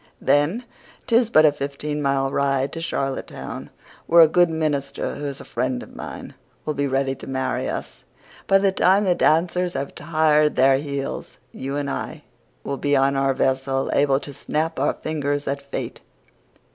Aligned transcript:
Then 0.19 0.65
'tis 1.05 1.29
but 1.29 1.45
a 1.45 1.51
fifteen 1.51 2.01
mile 2.01 2.31
ride 2.31 2.73
to 2.73 2.81
Charlottetown, 2.81 3.69
where 4.07 4.21
a 4.21 4.27
good 4.27 4.49
minister, 4.49 5.13
who 5.13 5.25
is 5.25 5.39
a 5.39 5.45
friend 5.45 5.83
of 5.83 5.95
mine, 5.95 6.33
will 6.65 6.73
be 6.73 6.87
ready 6.87 7.13
to 7.13 7.27
marry 7.29 7.69
us. 7.69 8.03
By 8.47 8.57
the 8.57 8.71
time 8.71 9.03
the 9.03 9.13
dancers 9.13 9.73
have 9.75 9.93
tired 9.93 10.55
their 10.55 10.77
heels 10.77 11.37
you 11.51 11.75
and 11.75 11.87
I 11.87 12.23
will 12.63 12.77
be 12.77 12.95
on 12.95 13.15
our 13.15 13.35
vessel, 13.35 13.91
able 13.93 14.19
to 14.21 14.33
snap 14.33 14.79
our 14.79 14.93
fingers 14.93 15.47
at 15.47 15.61
fate. 15.61 16.01